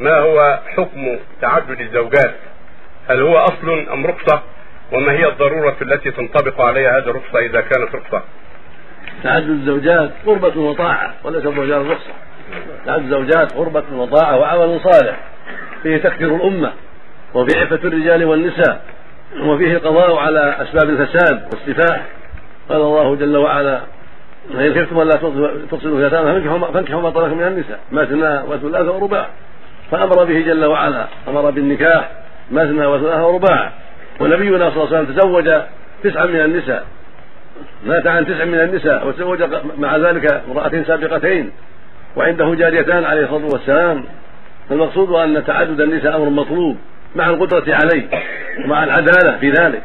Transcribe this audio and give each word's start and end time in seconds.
ما 0.00 0.18
هو 0.18 0.60
حكم 0.76 1.18
تعدد 1.40 1.80
الزوجات؟ 1.80 2.34
هل 3.08 3.20
هو 3.20 3.36
أصل 3.36 3.86
أم 3.92 4.06
رخصة؟ 4.06 4.42
وما 4.92 5.12
هي 5.12 5.28
الضرورة 5.28 5.76
التي 5.82 6.10
تنطبق 6.10 6.60
عليها 6.60 6.98
هذه 6.98 7.10
الرخصة 7.10 7.38
إذا 7.38 7.60
كانت 7.60 7.94
رخصة؟ 7.94 8.22
تعدد 9.22 9.50
الزوجات 9.50 10.10
قربة 10.26 10.60
وطاعة 10.60 11.14
وليس 11.24 11.46
الرجال 11.46 11.90
رخصة. 11.90 12.12
تعدد 12.86 13.02
الزوجات 13.02 13.52
قربة 13.52 13.84
وطاعة 13.92 14.38
وعمل 14.38 14.80
صالح. 14.80 15.16
فيه 15.82 15.96
تكثير 15.96 16.36
الأمة 16.36 16.72
وفي 17.34 17.58
عفة 17.58 17.76
الرجال 17.88 18.24
والنساء 18.24 18.82
وفيه 19.40 19.72
القضاء 19.76 20.16
على 20.16 20.56
أسباب 20.62 20.90
الفساد 20.90 21.48
والسفاح. 21.52 22.06
قال 22.68 22.80
الله 22.80 23.16
جل 23.16 23.36
وعلا 23.36 23.80
فإن 24.54 24.74
خفتم 24.74 25.00
ألا 25.00 25.16
تفصلوا 25.70 25.98
اليتامى 25.98 26.40
فانكحوا 26.72 27.00
ما 27.00 27.10
طلق 27.10 27.26
من 27.26 27.46
النساء 27.46 27.80
مثنى 27.92 28.38
وثلاث 28.52 28.88
ورباع. 28.88 29.28
فأمر 29.90 30.24
به 30.24 30.40
جل 30.40 30.64
وعلا. 30.64 31.06
أمر 31.28 31.50
بالنكاح 31.50 32.10
مثنى 32.50 32.86
وثلاث 32.86 33.20
ورباع. 33.20 33.72
ونبينا 34.20 34.70
صلى 34.70 34.84
الله 34.84 34.96
عليه 34.96 34.98
وسلم 34.98 35.16
تزوج 35.16 35.50
تسعا 36.04 36.26
من 36.26 36.40
النساء. 36.40 36.84
مات 37.86 38.06
عن 38.06 38.26
تسع 38.26 38.44
من 38.44 38.60
النساء 38.60 39.06
وتزوج 39.06 39.42
مع 39.78 39.96
ذلك 39.96 40.42
امرأتين 40.50 40.84
سابقتين. 40.84 41.50
وعنده 42.16 42.54
جاريتان 42.54 43.04
عليه 43.04 43.22
الصلاة 43.22 43.46
والسلام. 43.52 44.04
فالمقصود 44.68 45.10
أن 45.10 45.44
تعدد 45.44 45.80
النساء 45.80 46.16
أمر 46.16 46.30
مطلوب 46.30 46.76
مع 47.16 47.30
القدرة 47.30 47.74
عليه 47.74 48.08
ومع 48.64 48.84
العدالة 48.84 49.38
في 49.38 49.50
ذلك. 49.50 49.82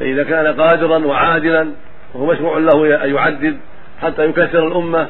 فإذا 0.00 0.24
كان 0.24 0.60
قادرا 0.60 0.98
وعادلا 0.98 1.68
فهو 2.14 2.26
مشروع 2.26 2.58
له 2.58 3.04
أن 3.04 3.14
يعدد 3.14 3.56
حتى 4.02 4.24
يكثر 4.24 4.66
الأمة 4.66 5.06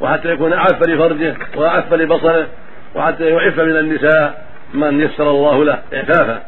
وحتى 0.00 0.28
يكون 0.28 0.52
أعف 0.52 0.88
لفرجه 0.88 1.34
وأعف 1.56 1.94
لبصره. 1.94 2.46
وحتى 2.94 3.24
يعف 3.24 3.60
من 3.60 3.76
النساء 3.76 4.46
من 4.74 5.00
يسر 5.00 5.30
الله 5.30 5.64
له 5.64 5.82
إعفافا 5.94 6.42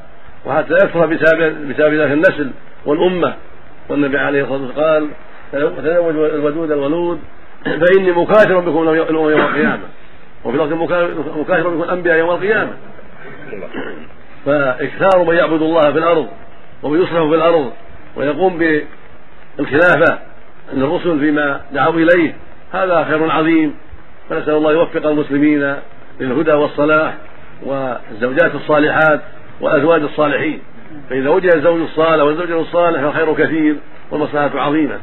وحتى 0.47 0.75
يكثر 0.75 1.07
بسبب 1.07 1.95
ذلك 1.95 2.13
النسل 2.13 2.51
والأمة. 2.87 3.35
والنبي 3.89 4.19
عليه 4.19 4.43
الصلاة 4.43 4.63
والسلام 4.63 5.11
قال 5.53 5.77
تزوجوا 5.77 6.27
الودود 6.27 6.71
الولود 6.71 7.21
فإني 7.65 8.13
مكاثر 8.13 8.61
بكم 8.61 8.95
يوم 8.95 9.29
القيامة. 9.29 9.83
وفي 10.45 10.57
لفظ 10.57 10.73
مكاثر 10.73 11.69
بكم 11.69 11.83
الأنبياء 11.83 12.19
يوم 12.19 12.31
القيامة. 12.31 12.73
فإكثار 14.47 15.25
من 15.25 15.35
يعبد 15.35 15.63
الله 15.63 15.93
في 15.93 15.99
الأرض 15.99 16.29
ويصلح 16.83 17.29
في 17.29 17.35
الأرض 17.35 17.73
ويقوم 18.17 18.59
بالخلافة 18.59 20.19
أن 20.73 20.83
الرسل 20.83 21.19
فيما 21.21 21.61
دعوا 21.73 21.95
إليه 21.95 22.35
هذا 22.73 23.05
خير 23.05 23.31
عظيم. 23.31 23.75
فنسأل 24.31 24.55
الله 24.55 24.73
يوفق 24.73 25.07
المسلمين 25.07 25.77
للهدى 26.21 26.53
والصلاح 26.53 27.15
والزوجات 27.63 28.55
الصالحات 28.55 29.21
والأزواج 29.61 30.03
الصالحين. 30.03 30.61
فإذا 31.11 31.29
وجد 31.29 31.55
الزوج 31.55 31.81
الصالح 31.81 32.23
والزوجة 32.23 32.61
الصالح 32.61 33.01
فالخير 33.01 33.35
كثير 33.35 33.77
والمصلحة 34.11 34.61
عظيمة. 34.61 34.99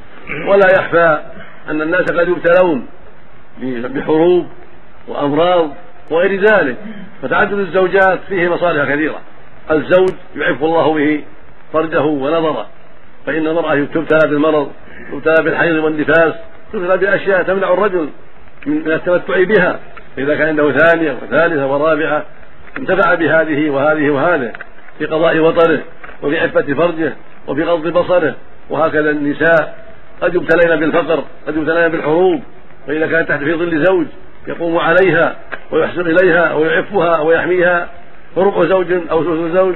ولا 0.47 0.67
يخفى 0.79 1.19
أن 1.69 1.81
الناس 1.81 2.01
قد 2.01 2.27
يبتلون 2.27 2.87
بحروب 3.63 4.47
وأمراض 5.07 5.69
وغير 6.11 6.41
ذلك. 6.41 6.77
فتعدد 7.21 7.53
الزوجات 7.53 8.19
فيه 8.29 8.49
مصالح 8.49 8.93
كثيرة. 8.93 9.21
الزوج 9.71 10.09
يعف 10.35 10.63
الله 10.63 10.93
به 10.93 11.23
فرجه 11.73 12.01
ونظره. 12.01 12.67
فإن 13.25 13.47
المرأة 13.47 13.75
تبتلى 13.75 14.29
بالمرض 14.29 14.71
تبتلى 15.11 15.43
بالحيض 15.43 15.75
والنفاس 15.75 16.33
تبتلى 16.73 16.97
بأشياء 16.97 17.43
تمنع 17.43 17.73
الرجل 17.73 18.09
من 18.65 18.91
التمتع 18.91 19.43
بها. 19.43 19.79
إذا 20.17 20.35
كان 20.35 20.47
عنده 20.47 20.71
ثانية 20.71 21.11
وثالثة 21.11 21.67
ورابعة 21.67 22.25
انتفع 22.77 23.13
بهذه 23.13 23.69
وهذه 23.69 24.09
وهذه 24.09 24.51
في 24.99 25.05
قضاء 25.05 25.39
وطره 25.39 25.79
وفي 26.23 26.39
عفة 26.39 26.73
فرجه 26.73 27.13
وفي 27.47 27.63
غض 27.63 27.87
بصره 27.87 28.35
وهكذا 28.69 29.09
النساء. 29.09 29.87
قد 30.21 30.35
يبتلين 30.35 30.79
بالفقر 30.79 31.23
قد 31.47 31.57
يبتلين 31.57 31.87
بالحروب 31.87 32.41
فإذا 32.87 33.07
كانت 33.07 33.29
تحت 33.29 33.39
في 33.39 33.53
ظل 33.53 33.85
زوج 33.85 34.05
يقوم 34.47 34.77
عليها 34.77 35.35
ويحسن 35.71 36.01
إليها 36.01 36.53
ويعفها 36.53 37.19
ويحميها. 37.19 37.87
فربع 38.35 38.65
زوج 38.65 38.91
أو 39.11 39.23
ثلث 39.23 39.53
زوج 39.53 39.75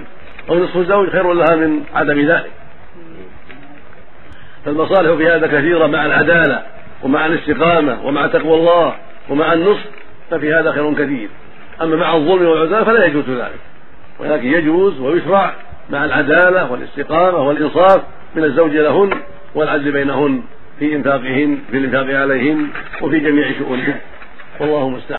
أو 0.50 0.56
نصف 0.56 0.78
زوج 0.78 1.10
خير 1.10 1.34
لها 1.34 1.56
من 1.56 1.84
عدم 1.96 2.20
ذلك. 2.20 2.52
فالمصالح 4.66 5.18
في 5.18 5.28
هذا 5.28 5.48
كثيرة 5.48 5.88
مع 5.88 6.06
العدالة 6.06 6.62
ومع 7.04 7.26
الاستقامة 7.26 8.06
ومع 8.06 8.28
تقوى 8.28 8.56
الله 8.56 8.96
ومع 9.30 9.54
النصح. 9.54 10.01
ففي 10.32 10.54
هذا 10.54 10.72
خير 10.72 10.94
كثير. 10.94 11.30
أما 11.82 11.96
مع 11.96 12.16
الظلم 12.16 12.46
والعدوان 12.48 12.84
فلا 12.84 13.06
يجوز 13.06 13.30
ذلك. 13.30 13.60
ولكن 14.20 14.48
يجوز 14.48 15.00
ويشرع 15.00 15.54
مع 15.90 16.06
العدالة 16.06 16.72
والاستقامة 16.72 17.38
والإنصاف 17.38 18.02
من 18.36 18.44
الزوج 18.44 18.72
لهن 18.72 19.10
والعدل 19.56 19.92
بينهن 19.92 20.44
في 20.80 20.96
إنفاقهن 20.96 21.60
في 21.72 21.78
الإنفاق 21.78 22.20
عليهن 22.20 22.68
وفي 23.02 23.20
جميع 23.20 23.52
شؤونهن. 23.60 23.96
والله 24.60 24.88
المستعان. 24.88 25.10